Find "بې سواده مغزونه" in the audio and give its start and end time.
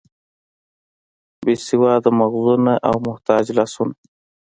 1.43-2.73